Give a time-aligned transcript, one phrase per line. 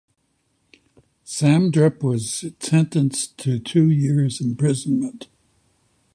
[1.23, 5.27] Samdrup was sentenced to two years imprisonment.